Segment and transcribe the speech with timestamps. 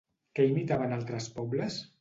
[0.39, 1.83] Què imitaven altres pobles?